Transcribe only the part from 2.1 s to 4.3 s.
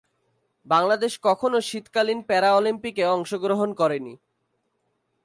প্যারালিম্পিকে অংশগ্রহণ করেনি।